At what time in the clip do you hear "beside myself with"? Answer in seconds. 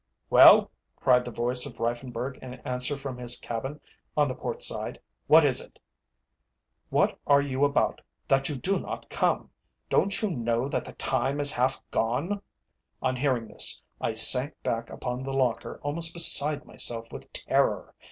16.15-17.31